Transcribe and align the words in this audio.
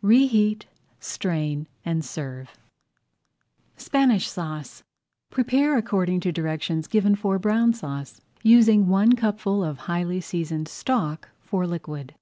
Reheat, 0.00 0.64
strain, 1.00 1.66
and 1.84 2.02
serve. 2.02 2.56
SPANISH 3.76 4.26
SAUCE 4.26 4.82
Prepare 5.28 5.76
according 5.76 6.20
to 6.20 6.32
directions 6.32 6.86
given 6.86 7.14
for 7.14 7.38
Brown 7.38 7.74
Sauce, 7.74 8.22
using 8.42 8.88
one 8.88 9.12
cupful 9.14 9.62
of 9.62 9.80
highly 9.80 10.22
seasoned 10.22 10.68
stock 10.68 11.28
for 11.42 11.66
liquid. 11.66 12.14